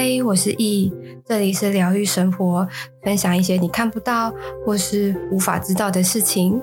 [0.00, 0.92] 嗨，我是易，
[1.26, 2.68] 这里是疗愈生活，
[3.02, 4.32] 分享一些你看不到
[4.64, 6.62] 或是无法知道的事情。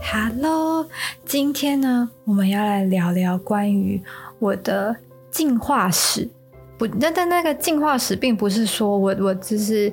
[0.00, 0.86] Hello，
[1.24, 4.00] 今天呢，我们要来聊聊关于
[4.38, 4.94] 我的
[5.32, 6.30] 进化史。
[6.78, 9.92] 不，但但那个进化史，并不是说我我只是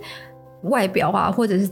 [0.61, 1.67] 外表啊，或者是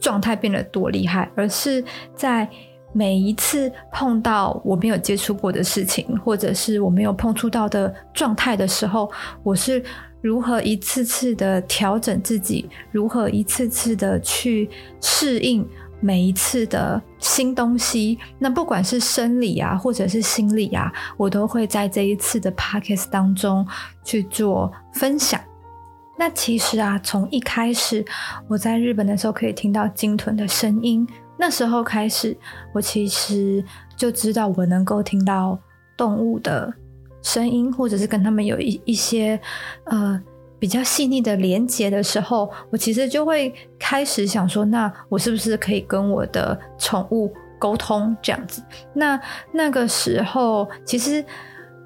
[0.00, 1.84] 状态变得多厉害，而是
[2.16, 2.48] 在。
[2.92, 9.10] 每一次碰到我没有接触过的事情，或者是我没有碰触到的状态的时候，
[9.42, 9.82] 我是
[10.20, 14.68] 如何一次次的调整自己，如何一次次的去
[15.00, 15.66] 适应
[16.00, 18.18] 每一次的新东西。
[18.38, 23.66] 那不管是生理啊，或者是心理啊，我都会在这一次的 podcast 当中
[24.04, 25.40] 去做分享。
[26.18, 28.04] 那其实啊，从一开始
[28.46, 31.08] 我在日本的时候，可以听到鲸豚的声音。
[31.42, 32.36] 那时候开始，
[32.72, 33.64] 我其实
[33.96, 35.58] 就知道我能够听到
[35.96, 36.72] 动物的
[37.20, 39.40] 声音，或者是跟他们有一一些
[39.86, 40.22] 呃
[40.56, 48.62] 比较细腻的连接的时候，我其实就会开始想说，那我是不是可以跟我的宠物沟通这样子？
[48.94, 51.24] 那那个时候，其实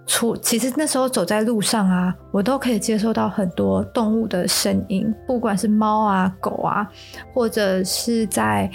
[0.07, 6.87] 除其实那时候走在路上啊，我都可以接受到很多动物的声音，不管是猫啊、狗啊，
[7.33, 8.71] 或者是在。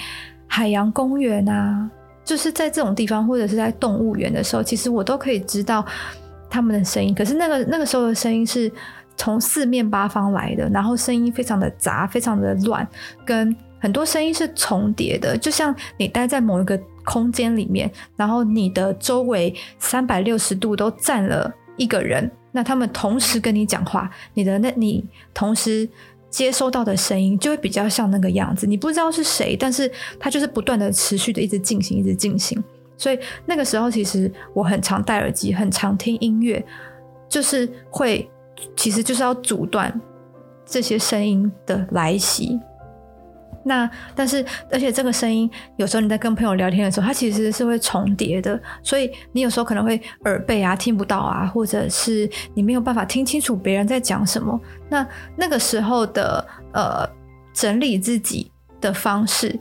[0.54, 1.90] 海洋公园啊，
[2.26, 5.84] 就是在这种地方，或者是在动物园的时候，其实我都可以知道
[6.50, 7.16] 他们的声音。
[7.16, 8.70] 可是那个那个时候的声音是
[9.16, 12.86] 从四面八方来的，然后声音非常的杂，非常的乱，
[13.26, 15.38] 跟很多声音是重叠的。
[15.38, 25.02] 就像你待在某一个空间里面，然后你的周围三百六十度都站了一个人，那他们同时跟你讲话，你的那你
[25.34, 25.88] 同时。
[26.32, 32.64] 接收到的声音就会比较像那个样子，你不知道是谁，但是它就是不断的持续的一直进行，一直进行。
[32.98, 36.64] 所以那个时候，其实我很常戴耳机，很常听音乐，
[37.28, 38.30] 就是会，
[38.78, 40.00] 其实就是要阻断
[40.66, 42.60] 这些声音的来袭。
[43.64, 54.60] 那但是，而且这个声音有时候你在跟朋友聊天的时候，它其实是会重叠的，所以你有时候可能会耳背啊，听不到啊，或者是你没有办法听清楚别人在讲什么。
[54.90, 57.08] 那那个时候的呃
[57.54, 59.60] 整理自己的方式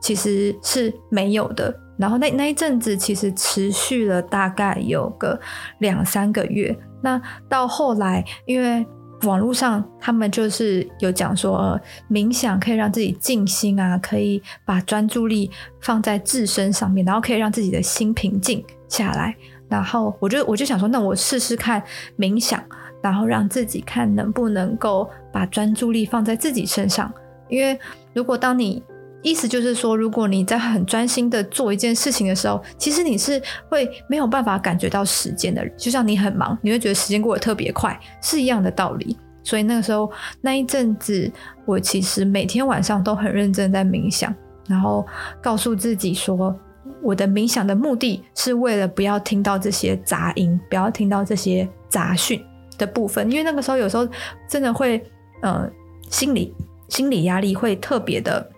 [0.00, 1.74] 其实是没有的。
[1.98, 5.38] 然后那那一阵子其实持续了大概有个
[5.78, 6.74] 两三个月。
[7.02, 8.86] 那到后来因为。
[9.22, 11.78] 网络上他们就是有讲说，
[12.10, 15.50] 冥想可以让自己静心啊，可以把专注力
[15.80, 19.36] 放在自身上面，然后可以让自己的心平静下来。
[19.68, 21.82] 然后我就我就想说，那我试试看
[22.18, 22.62] 冥想，
[23.02, 27.12] 然后让自己看能不能够把专注力放在自己身上。
[27.48, 27.78] 因为
[28.12, 28.82] 如果当你
[29.22, 35.66] 意思就是说，如果你在很专心的做一件事情的时候，其实你是会没有办法感觉到时间的。
[35.76, 39.16] 就像你很忙，你会觉得时间过得特别快，是一样的道理。
[39.42, 40.10] 所以那个时候
[40.40, 41.30] 那一阵子，
[41.66, 44.34] 我其实每天晚上都很认真在冥想，
[44.68, 45.06] 然后
[45.42, 46.58] 告诉自己说，
[47.02, 52.42] 我的冥想的目的是为了不要听到这些杂音，不要听到这些杂讯
[52.78, 53.30] 的部分。
[53.30, 54.08] 因为那个时候有时候
[54.48, 55.02] 真的会，
[55.42, 55.70] 呃，
[56.08, 56.54] 心理
[56.88, 58.50] 心理压力会特别的。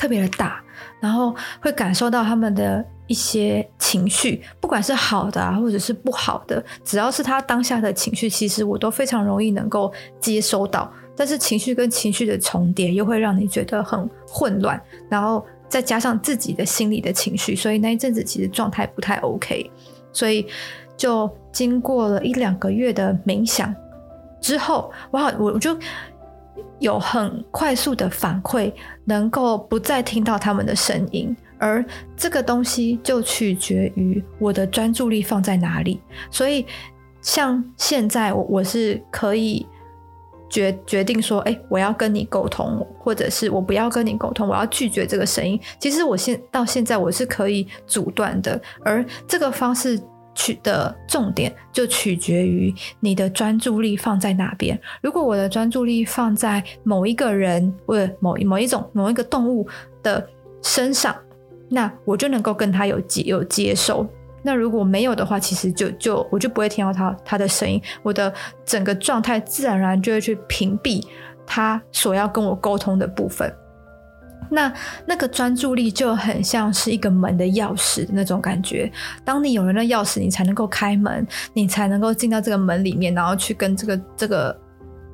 [0.00, 0.64] 特别的大，
[0.98, 10.90] 然后会感受到他们的一些情绪，不管是好的啊，或者是不好的，只要是他当下的情绪，其实我都非常容易能够接收到。
[11.14, 19.70] 但是情绪跟情绪的重叠，又会让你觉得很混乱，然后再加上自己的心理的情绪，所以那一阵子其实状态不太 OK。
[20.14, 20.46] 所以
[20.96, 23.74] 就经过了一两个月的冥想
[24.40, 25.76] 之后，哇，我我就。
[26.80, 28.72] 有很快速的反馈，
[29.04, 31.84] 能够不再听到他们的声音，而
[32.16, 36.00] 这个东西就取决于我的专注力放在哪里。
[36.30, 36.66] 所以，
[37.20, 39.66] 像现在我我是可以
[40.48, 45.60] 决决定说，哎，我要跟你沟通，或者是我不要跟你沟通，我要拒绝这个声音。
[45.78, 50.00] 其实我现到现在我是可以阻断的，而这个方式。
[50.34, 54.80] 取的重点就取决于你的专注力放在哪边。
[55.02, 59.66] 如果我的专注力放在某一个人或者某某一种某一个动物
[60.02, 60.26] 的
[60.62, 61.14] 身上，
[61.68, 64.06] 那我就能够跟他有接有接收。
[64.42, 68.32] 那如果没有的话，其实就就我就不会听到他他的声音，我的
[68.64, 71.04] 整个状态自然而然就会去屏蔽
[71.46, 73.54] 他所要跟我沟通的部分。
[74.48, 74.72] 那
[75.06, 78.90] 那个专注力就很像是一个门的钥匙那种感觉。
[79.24, 84.60] 当你有了那钥匙，你才能够开门，你才能够进到这个门里面，然后去跟这个这个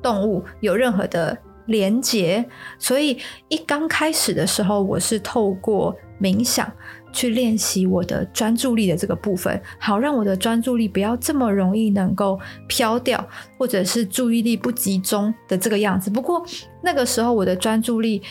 [0.01, 1.37] 动物有任何的
[1.67, 2.43] 连结。
[2.79, 3.19] 所以
[3.49, 6.71] 一刚开始的时候，我是透过冥想
[7.13, 13.23] 去练习我的专注力的这个部分，好让我的专注力不要这么容易能够飘掉，
[13.59, 16.09] 或者是注意力不集中的这个样子。
[16.09, 16.43] 不过
[16.81, 18.23] 那个时候我的专注力。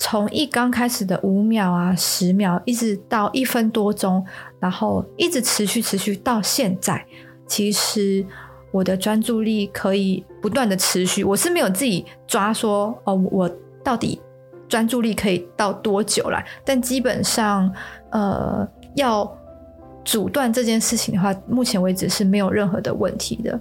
[0.00, 4.24] 从一刚开始的五秒啊、十秒，一直到一分多钟，
[4.60, 7.04] 然后一直持续持续到现在，
[7.48, 8.24] 其实
[8.70, 11.24] 我的专注力可以不断的持续。
[11.24, 13.50] 我是没有自己抓说哦，我
[13.82, 14.20] 到底
[14.68, 16.46] 专注力可以到多久来？
[16.64, 17.68] 但基本上，
[18.12, 19.28] 呃，要
[20.04, 23.60] 阻断这件事情的话，目前为止是没有任何的问题的。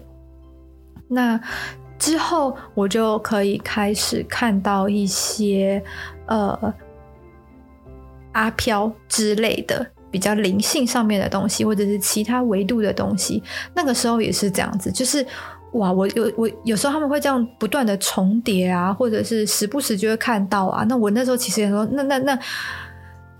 [1.10, 1.40] 那
[1.98, 5.84] 之后我就可以开始看到一些。
[6.28, 6.74] 呃，
[8.34, 13.42] 阿飘之类的比较灵性上面的东西，或者是其他维度的东西，
[13.74, 15.26] 那个时候也是这样子，就是
[15.74, 20.84] 哇，我有我有时候他们会这样不断的重叠啊，或者是时不时就会看到啊。
[20.88, 22.40] 那我那时候其实也说，那那那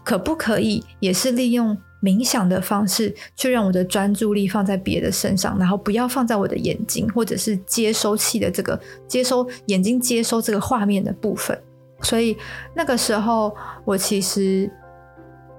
[0.04, 11.58] 可不可以也是利用冥想的方式，去让我的专注力放在别的身上，然后不要放在我的眼睛或者是接收器的这个接收眼睛接收这个画面的部分。
[12.02, 12.38] 所以
[12.74, 14.70] 那个时候，我其实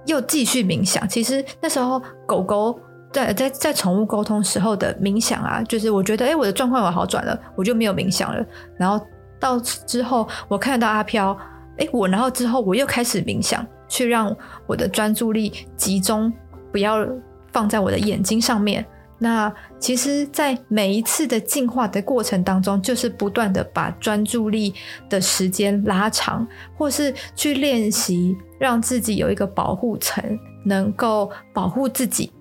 [0.05, 1.07] 又继续冥想。
[1.07, 2.79] 其实那时候，狗狗
[3.11, 8.45] 在在在宠物沟通时候的冥想啊，就是我觉得，哎，我的状况有好转了，我就没有冥想了。
[8.77, 9.05] 然后
[9.39, 11.37] 到之后，我看到阿飘，
[11.77, 14.35] 哎，我然后之后我又开始冥想，去让
[14.65, 16.31] 我的专注力集中，
[16.71, 17.05] 不要
[17.51, 18.85] 放在我的眼睛上面。
[19.21, 24.73] 那其实，在每一次的进化的过程当中，就是不断的把专注力
[25.09, 30.23] 的时间拉长，或是去练习让自己有一个保护层，
[30.63, 32.31] 能够保护自己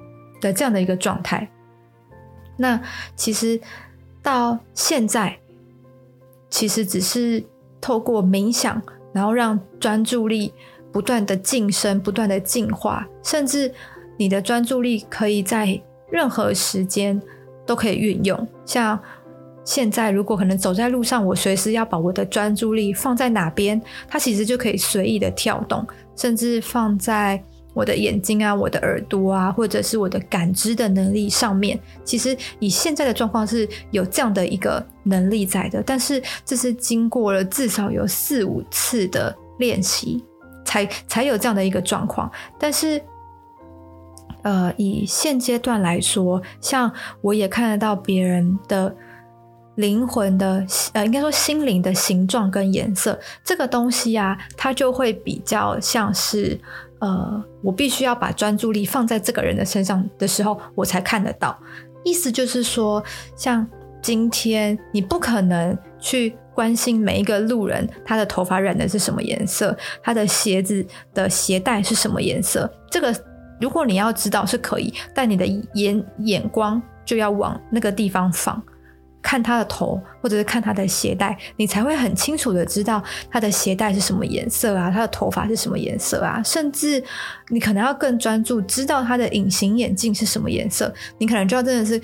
[0.41, 1.51] 的这样的一个状态。
[2.57, 2.81] 那
[3.17, 3.61] 其实
[4.23, 5.37] 到现在，
[6.49, 7.45] 其实只是
[7.81, 8.81] 透过冥想，
[9.13, 10.55] 然后让专注力
[10.93, 13.75] 不断的晋升、不断的进化，甚至
[14.17, 15.83] 你的专注力可以在。
[16.11, 17.21] 任何时间
[17.67, 18.99] 都可以运用，像
[19.65, 23.79] 现在，如果可能走在路上，我随时要把我的专注力放在哪边，
[24.09, 27.43] 它其实就可以随意的跳动，甚至放在
[27.75, 31.79] 我的眼睛啊、我的耳朵啊，或者是我的感知的能力上面。
[32.03, 40.25] 其实以现在的状况是有这样的一个能力在的，但是这是经过了至少有四五次的练习，
[40.65, 42.99] 才才有这样的一个状况，但是。
[44.49, 46.91] 呃，以现阶段来说，像
[47.21, 48.97] 我也看得到别人的
[49.75, 50.65] 灵魂的，
[50.95, 56.59] 呃，应该说心灵的形状跟颜色，这个东西啊，它就会比较像是，
[57.01, 61.55] 呃，我必须要把专注力放在这个人的身上的时候，我才看得到。
[62.03, 63.05] 意思就是说，
[63.37, 63.67] 像
[64.01, 73.15] 今天你不可能去关心每一个路人，他的头发染的是什么颜色，他的鞋子的鞋带是什么颜色，这个。
[73.61, 78.63] 如果你要知道是可以，但你的眼眼光就要往那个地方放，
[79.21, 87.03] 看他的头，或者是看他的鞋带，你才会很清楚的知道他的鞋带是什么颜色啊，他的头发是什么颜色啊，甚至
[87.49, 92.01] 你可能要更专注，知道他的隐形眼镜是什么颜色，你可能就要真的是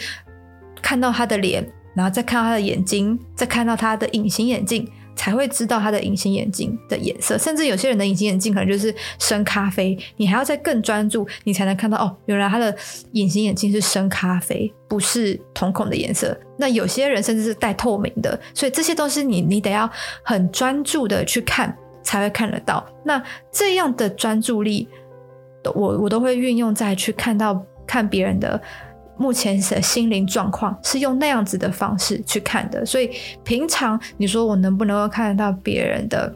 [0.83, 1.65] 看到他的脸，
[1.95, 4.87] 然后再看到他的眼睛，再看到他的隐形眼镜。
[5.17, 12.75] 才会知道他的隐形眼镜的颜色，甚至有些人的隐形眼镜可能就是深咖啡，你还要再更专注，你才能看到哦，原来他的
[13.13, 16.37] 隐形眼镜是深咖啡，不是瞳孔的颜色。
[16.57, 19.91] 那有些人甚至是带透明的，所以这些都是你你得要
[20.23, 22.85] 很专注的去看才会看得到。
[23.05, 24.89] 那这样的专注力，
[25.75, 28.61] 我我都会运用在去看到看别人的。
[29.17, 33.11] 目前的心灵状况是用那样子的方式去看的，所以
[33.45, 36.35] 平常你说我能不能够看得到别人的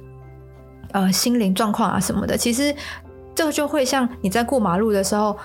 [0.92, 2.74] 呃心灵状况啊什么的，其实
[3.34, 5.36] 这个就会像你在过马路的时候，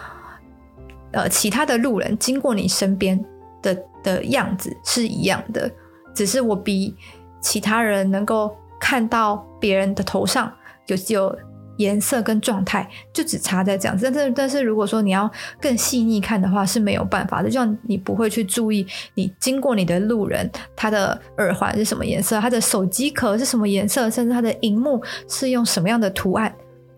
[1.11, 3.19] 呃，其他的路人经过你身边
[3.61, 5.69] 的的样子是一样的，
[6.13, 6.95] 只是我比
[7.41, 10.51] 其他人能够看到别人的头上
[10.87, 11.35] 有有。
[11.77, 26.53] 颜色跟状态就只差在这样子，但是但是如果说你要更细腻看的话是没有办法的，就像你不会去注意你经过你的路人他的耳环是什么颜色，他的手机壳是什么颜色，甚至他的荧幕是用什么样的图案，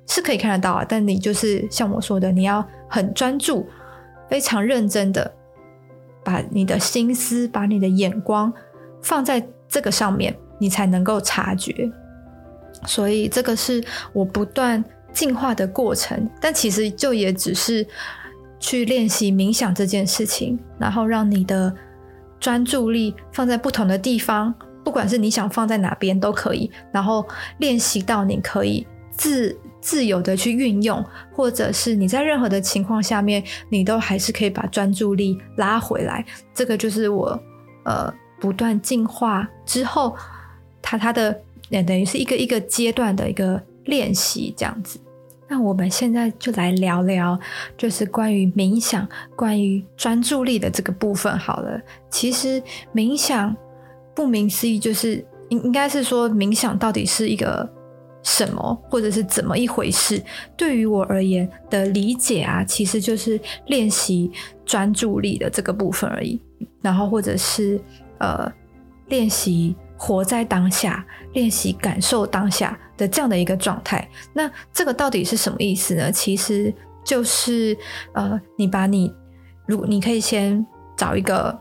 [0.08, 0.86] 是可以看得到啊。
[0.88, 3.66] 但你就是像我说的，你要很专注、
[4.30, 5.32] 非常认真的
[6.24, 8.52] 把你的心思、把你的眼光
[9.02, 11.90] 放在这个上面，你才能够察觉。
[12.86, 17.86] 所以这个是我不断进化的过程，但其实就也只是
[18.60, 21.74] 去练习冥想这件事情，然后让你的
[22.40, 24.54] 专注力放在不同的地方，
[24.84, 27.26] 不管是你想放在哪边都可以，然后
[27.60, 36.26] 练习到你可以自自由的去运用，或者是你在任何的情况下面，你都还是可以把专注力拉回来。
[36.54, 37.40] 这个就是我
[37.86, 40.16] 呃不断进化之后，
[40.82, 41.40] 它它的
[41.70, 45.00] 也等于是一个一个阶段的一个练习这样子。
[45.48, 47.40] 那我们现在就来聊聊，
[47.78, 51.82] 就是关于冥想、关于专注力的这个部分好了。
[52.10, 52.62] 其实
[52.94, 53.56] 冥想。
[54.18, 57.70] 顾名思义，就是应应该是说，冥想到底是一个
[58.24, 60.24] 什么，或者是怎么一回事？
[60.56, 64.32] 对于我而言的理解啊，其实就是练习
[64.66, 66.40] 专注力的这个部分而已。
[66.82, 67.78] 然后，或者是
[68.20, 68.50] 呃，
[69.10, 74.08] 练习活在当下，练习感受当下的这样的一个状态。
[74.34, 76.12] 那这个到底是什么意思呢？
[76.12, 76.74] 其实
[77.04, 77.78] 就是
[78.14, 79.14] 呃，你把你，
[79.66, 80.66] 如你可以先
[80.98, 81.60] 找一个。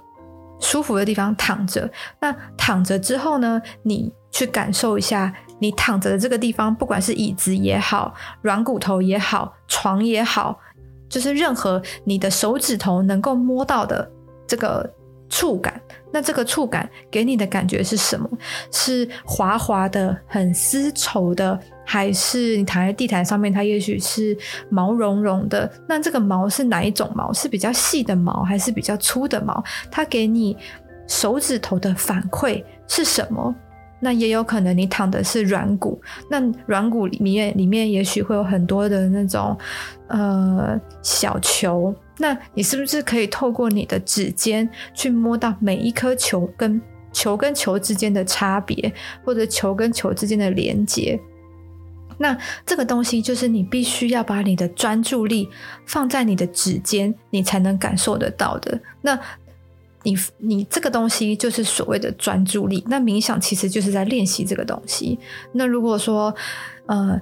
[0.61, 10.59] 舒服的地方躺着，那躺着之后呢，你去感受一下，你躺着的这个地方，不管是椅子也好，软骨头也好，床也好，
[11.09, 14.11] 就是任何你的手指头能够摸到的
[14.47, 14.91] 这个
[15.29, 15.81] 触感。
[16.13, 18.29] 那这个触感给你的感觉是什么？
[18.71, 24.37] 是滑滑的、很丝绸的，还是你躺在地毯上面，它也许是
[24.69, 25.69] 毛茸茸的？
[25.89, 27.33] 那这个毛是哪一种毛？
[27.33, 29.61] 是比较细的毛，还是比较粗的毛？
[29.91, 30.57] 它给你
[31.09, 33.53] 手指头的反馈是什么？
[33.99, 36.01] 那也有可能你躺的是软骨，
[36.31, 39.57] 那软骨里面里面也许会有很多的那种
[40.09, 41.93] 呃小球。
[42.19, 46.81] 那你是不是可以透过你的指尖去摸到每一颗球跟
[47.13, 48.93] 球跟球之间的差别，
[49.25, 51.21] 或者球跟球之间的连接？
[52.19, 55.49] 那这个东西就是你必须要把你的专注力
[55.87, 58.81] 放在你的指尖，你才能感受得到的。
[59.03, 59.19] 那
[60.05, 62.85] 你你这个东西就是所谓的专注力。
[62.87, 65.19] 那冥想其实就是在练习这个东西。
[65.51, 66.33] 那如果说
[66.87, 67.21] 呃，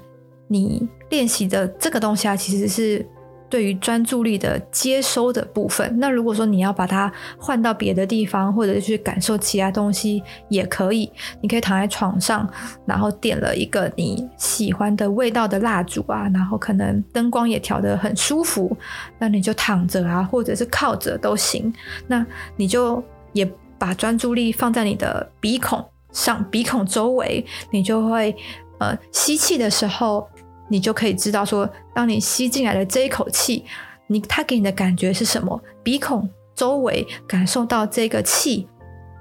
[0.48, 3.06] 你练习的这个东西啊，其实是。
[3.52, 11.12] 对于专注力的接收的部分，那如果说你要把它换到别的地方，或者是去感受其他东西，也可以。
[11.42, 12.48] 你可以躺在床上，
[12.86, 18.74] 然后点了一个你喜欢的味道的蜡烛啊，然后可能灯光也调得很舒服，
[19.18, 21.70] 那你就躺着啊，或者是靠着都行。
[22.06, 22.24] 那
[22.56, 23.04] 你就
[23.34, 28.34] 也把专注力放在你的鼻孔上，鼻孔周围，你就会
[28.78, 30.26] 呃吸气的时候。
[30.72, 33.62] 你就可以知道说，当你吸进来的这一口气，
[34.06, 35.62] 你它给你的感觉是什么？
[35.82, 38.66] 鼻孔周围感受到这个气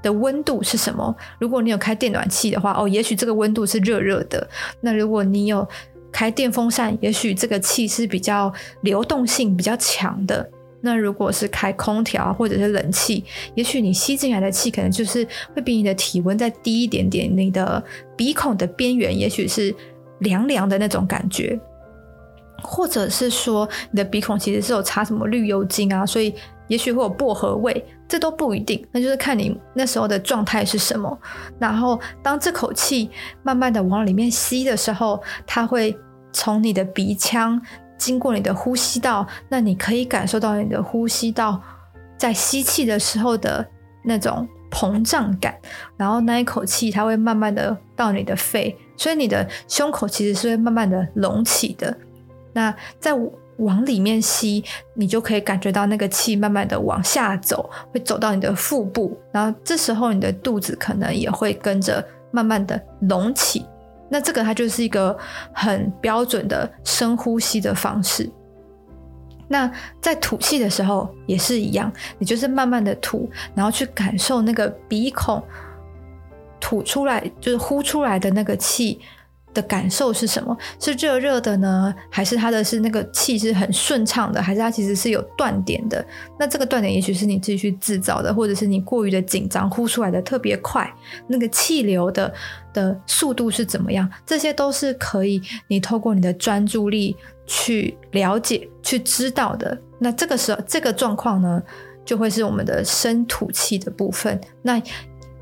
[0.01, 1.13] 的温度是什么？
[1.41, 4.49] 如果你有开电暖气的话，哦，也许这个温度是热热的。
[4.79, 5.67] 那如果你有
[6.09, 8.53] 开电风扇，也许这个气是比较
[8.83, 10.49] 流动性比较强的。
[10.79, 17.29] 那如果是开空调或者是冷气，也许你吸进来的气可能就是会比你的体温再低一点点。
[17.37, 17.83] 你的
[18.15, 19.75] 鼻孔的边缘，也许是。
[20.21, 21.59] 凉凉的那种感觉，
[22.63, 26.33] 或者是说你的鼻孔其实是有擦什么绿油精啊，所以
[26.67, 31.19] 也许会有薄荷味，这都不一定，那就是看你那时候的状态是什么。
[31.59, 33.09] 然后当这口气
[33.43, 35.97] 慢慢的往里面吸的时候，它会
[36.31, 37.61] 从你的鼻腔
[37.97, 41.61] 经过你的呼吸道，那你可以感受到你的呼吸道
[42.17, 43.67] 在吸气的时候的
[44.05, 45.57] 那种膨胀感，
[45.97, 48.77] 然后那一口气它会慢慢的到你的肺。
[49.01, 51.97] 所以你的胸口其实是会慢慢的隆起的，
[52.53, 53.11] 那再
[53.57, 62.79] 往里面吸，你就可以感觉到那个气慢慢的往下走，会走到你的腹部，然后这时候你的肚子可能也会跟着慢慢的
[63.09, 63.65] 隆起。
[64.07, 65.17] 那这个它就是一个
[65.51, 68.29] 很标准的深呼吸的方式。
[69.47, 75.43] 那在吐气的时候也是一样，你就是慢慢的吐，然后去感受那个鼻孔。
[76.61, 79.01] 吐出来就是呼出来的那个气
[79.53, 80.57] 的感受是什么？
[80.79, 86.05] 是热热的呢，还是它的是那个气是很顺畅的，还是它其实是有断点的？
[86.39, 90.89] 那这个断点也许是你自己去制造的，或者是你过于的紧张，呼出来的特别快，
[91.27, 92.33] 那个气流的
[92.71, 94.09] 的速度是怎么样？
[94.25, 99.77] 这些都是可以你透过你的专注力去了解、去知道的。
[99.99, 101.61] 那这个时候，这个状况呢，
[102.05, 104.39] 就会是我们的深吐气的部分。
[104.61, 104.81] 那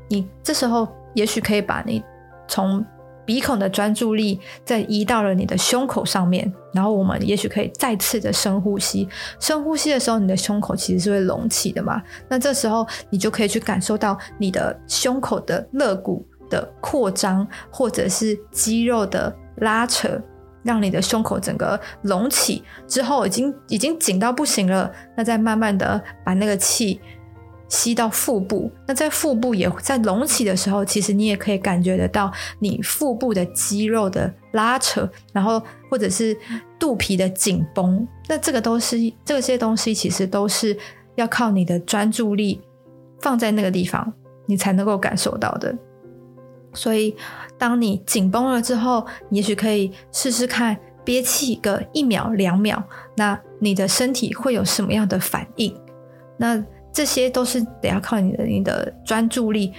[0.08, 0.88] 你这时候。
[1.14, 2.02] 也许可以把你
[2.48, 2.84] 从
[3.24, 9.08] 鼻孔的专注力再移到了你的胸口上面，然后我们也许可以再次的深呼吸。
[9.38, 12.02] 深呼吸的时候，你的胸口其实是会隆起的嘛？
[12.28, 20.20] 那这时候你就可以去感受到你的胸口的肋骨的扩张，或者是肌肉的拉扯，
[20.64, 24.90] 让你的胸口整个隆起之后，已经已经紧到不行了。
[25.16, 27.00] 那再慢慢的把那个气
[27.70, 28.70] 吸到腹部。
[28.86, 36.36] 那在腹部也在隆起的时候，其实你也可以感觉得到你腹部的肌肉的拉扯，然后或者是
[36.78, 38.06] 肚皮的紧绷。
[38.28, 40.76] 那这个都是这些东西，其实都是
[41.14, 42.60] 要靠你的专注力
[43.20, 44.12] 放在那个地方，
[44.44, 45.74] 你才能够感受到的。
[46.74, 47.16] 所以，
[47.56, 50.76] 当你紧绷了之后，也许可以试试看。
[51.02, 52.80] 憋气个一秒两秒，
[53.16, 55.74] 那你的身体会有什么样的反应？
[56.36, 59.72] 那这些都是得要靠你的你的专注力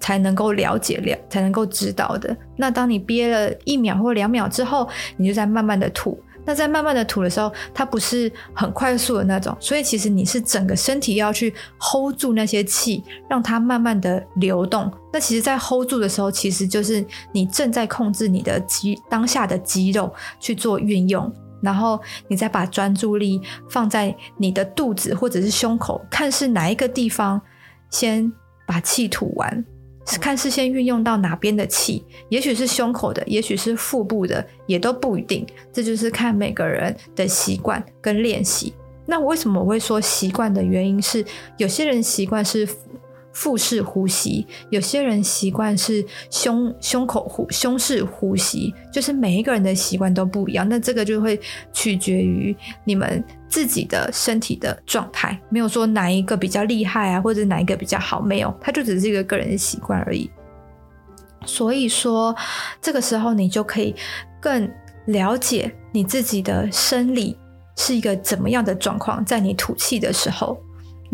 [0.00, 2.36] 才能够了解了，才能够知道的。
[2.56, 6.18] 那当你憋了一秒或两秒之后，你就在慢慢的吐。
[6.48, 14.88] 那在慢慢的吐的时候，它不是很快速的那种，所以其实你是整个身体要去 hold 住那些气，让它慢慢的流动。
[15.12, 20.08] 那其实，在 hold 住的时候，其实就是你正在控制你的肌当下的肌肉
[20.38, 27.40] 去做运用，然后你再把专注力放在你的肚子或者是胸口，看是哪一个地方
[27.90, 28.32] 先
[28.66, 29.64] 把气吐完。
[30.20, 35.44] 看是先运用到哪边的气，也许是胸口的，也许是腹部的，也都不一定。
[35.72, 38.72] 这就是看每个人的习惯跟练习。
[39.04, 41.24] 那为什么我会说习惯的原因是，
[41.56, 42.68] 有些人习惯是。
[43.36, 50.66] 腹式呼吸，有些人习惯是胸胸口呼胸式呼吸，就是每一个人的习惯都不一样。
[50.66, 51.38] 那这个就会
[51.70, 60.30] 取决于你们自己的身体的状态，没有说哪一个比较厉害啊，或者哪一个比较好，没有，它就只是一个个人的习惯而已。
[61.44, 62.34] 所以说，
[62.80, 63.94] 这个时候你就可以
[64.40, 64.66] 更
[65.08, 67.36] 了解你自己的生理
[67.76, 70.58] 是一个怎么样的状况，在你吐气的时候。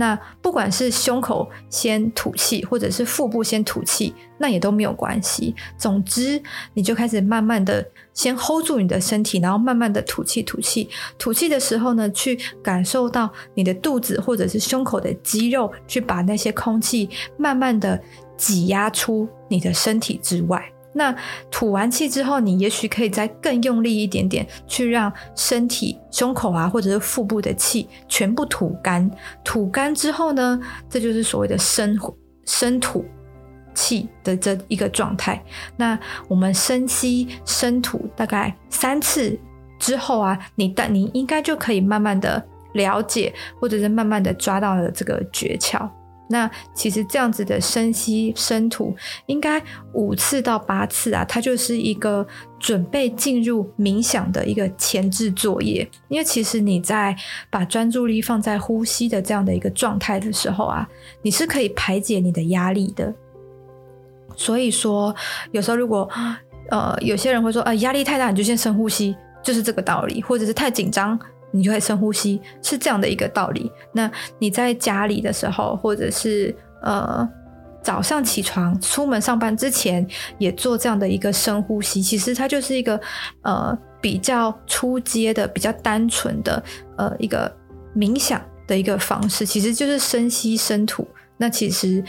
[0.03, 5.55] 那不管是胸口先吐气，或者是腹部先吐气，那也都没有关系。
[5.79, 6.43] 总之，
[6.75, 10.89] 你就开始慢慢的先 hold 住你的身体，然后慢慢的吐气，吐气。
[11.17, 18.03] 吐气的时候呢，去感受到你的肚子或者是胸口的肌肉，去把那些空气慢慢的
[18.37, 20.72] 挤压出你的身体之外。
[20.95, 21.15] 那
[21.51, 29.11] 吐完气之后，你也许可以再更用力一点点，去让身体、胸口啊，或者是腹部的气全部吐干。
[29.43, 31.99] 吐干之后呢，这就是所谓的深
[32.45, 33.05] 深吐
[33.75, 35.43] 气的这一个状态。
[35.77, 39.39] 那我们深吸深吐大概三次
[39.79, 45.89] 之后啊，你但你应该就可以慢慢的了解，或者是慢慢的抓到了这个诀窍。
[46.33, 48.93] 那其实这样子的深吸深吐，
[49.27, 52.27] 应该五次到八次啊，它就是一个
[52.59, 55.89] 准备进入冥想的一个前置作业。
[56.09, 57.15] 因为其实你在
[57.51, 60.89] 把专注力放在呼吸的这样的一个状态的时候啊，
[61.23, 63.15] 你是可以排解你的压力的。
[64.35, 65.15] 所以说，
[65.51, 66.09] 有时候如果
[66.71, 71.19] 呃有些人会说，呃压力太大，你就先深呼吸，就是这个道理，或者是太紧张。
[71.53, 73.71] 你就会深呼吸，是这样的一个道理。
[73.93, 77.29] 那你在家里的时候，或者是呃
[77.83, 80.07] 早上起床出门上班之前，
[80.39, 82.03] 也做这样的一个深呼吸。
[82.03, 83.01] 其实它就是一个
[83.43, 86.63] 呃比较初阶的、比较单纯的
[86.97, 87.55] 呃一个
[87.95, 91.07] 冥想的一个方式，其实就是深吸深吐。
[91.37, 92.03] 那其实。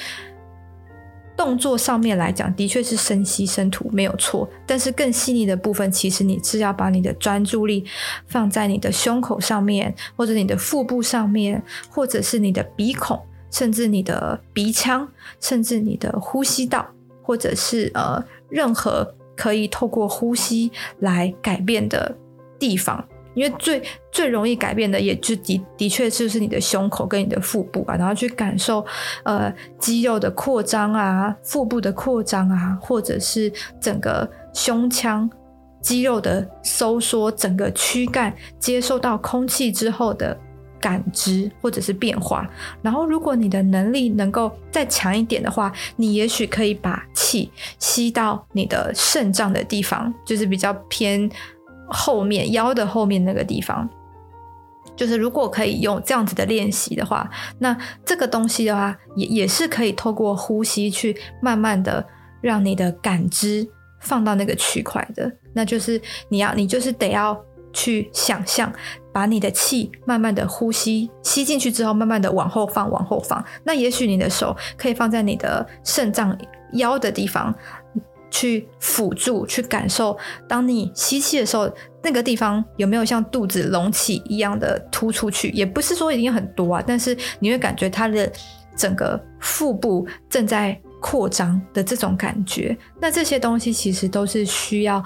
[1.44, 7.84] 动作上面来讲，的确是深吸深吐没有错，但是更细腻的部分，其实你是要把你的专注力
[8.28, 13.20] 放在你的胸口上面，或者你的腹部上面，或者是你的鼻孔，
[13.52, 15.06] 甚至你的鼻腔，
[15.42, 16.88] 甚至你的呼吸道，
[17.22, 22.16] 或者是呃任何可以透过呼吸来改变的
[22.58, 23.06] 地方。
[23.36, 28.86] 因为最最容易改变的，也就的的确就是你的胸口跟你的腹部啊，然后去感受
[29.24, 35.30] 呃肌肉的扩张啊，腹部的扩张啊，或者是整个胸腔
[35.82, 40.38] 肌肉的收缩，整个躯干接受到空气之后的
[40.80, 42.48] 感知或者是变化。
[42.82, 51.30] 然后，如果你的能力能够再强一点的话，你也许可以把气吸到你的肾脏的地方，就是比较偏。
[51.94, 53.88] 后面腰的后面那个地方，
[54.96, 57.30] 就是如果可以用这样子的练习的话，
[57.60, 62.04] 那这个东西的话，也也是可以透过呼吸去慢慢的
[62.42, 63.68] 让你的感知
[64.02, 65.32] 放到那个区块的。
[65.54, 67.40] 那就是你要，你就是得要
[67.72, 68.74] 去想象，
[69.14, 73.44] 把你的气慢慢的呼吸吸进去之后，慢慢的往后放，往后放。
[73.64, 76.36] 那也许你的手可以放在你的肾脏
[76.74, 77.54] 腰的地方。
[78.34, 80.18] 去辅助，去感受，
[80.48, 85.50] 当你吸气的时候，那个地方有没有像肚子隆起一样的凸出去？
[85.52, 88.30] 也不是说一定很多啊，但是你会感觉它的
[88.76, 92.76] 整个腹部正在扩张的这种感觉。
[93.00, 95.02] 那这些东西其实都是需要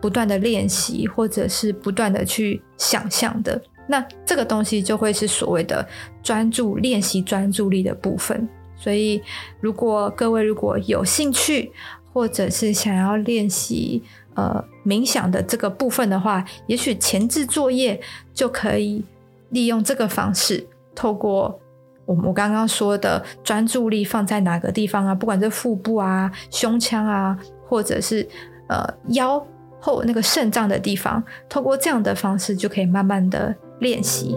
[0.00, 3.60] 不断的练习，或者是不断的去想象的。
[3.88, 5.84] 那这个东西就会是所谓的
[6.22, 8.48] 专注练习专注力的部分。
[8.80, 9.20] 所以，
[9.60, 11.72] 如果各位如果有兴趣，
[12.18, 14.02] 或者是想要练习
[14.34, 18.00] 呃冥想的这个部分的话，也许前置作业
[18.34, 19.04] 就可以
[19.50, 21.60] 利用这个方式，透过
[22.06, 28.28] 我我刚刚说的专注力放在哪个地方啊，不管是腹部啊、胸腔啊，或者是
[28.66, 29.40] 呃腰
[29.78, 34.36] 后那个肾脏的地方，透过这样的方式就可以慢慢的练习。